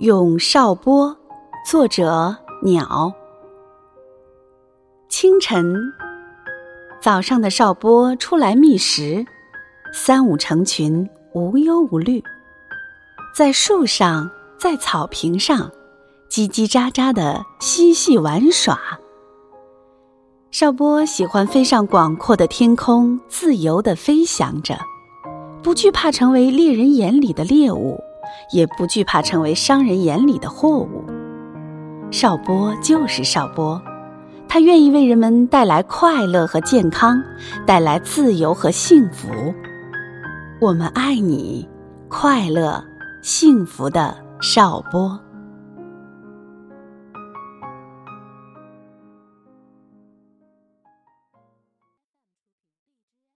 [0.00, 1.16] 咏少波，
[1.64, 3.14] 作者鸟。
[5.08, 5.74] 清晨，
[7.00, 9.24] 早上的少波出来觅食，
[9.94, 12.22] 三五成群，无忧无虑，
[13.34, 15.70] 在树上，在草坪上，
[16.28, 18.78] 叽叽喳喳的嬉戏玩耍。
[20.50, 24.76] 少波喜欢飞上广阔的天空，自由的飞翔着，
[25.62, 27.98] 不惧怕成为猎人眼里的猎物。
[28.50, 31.04] 也不惧怕成为商人眼里的货物。
[32.10, 33.82] 少波就是少波，
[34.48, 37.22] 他愿意为人们带来快乐和健康，
[37.66, 39.28] 带来自由和幸福。
[40.60, 41.68] 我们爱你，
[42.08, 42.82] 快乐、
[43.22, 45.20] 幸福的少波。